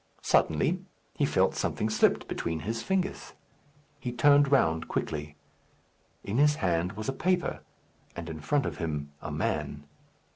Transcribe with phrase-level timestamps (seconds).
[0.23, 0.79] Suddenly
[1.13, 3.33] he felt something slipped between his fingers.
[3.99, 5.35] He turned round quickly.
[6.23, 7.59] In his hand was a paper,
[8.15, 9.83] and in front of him a man.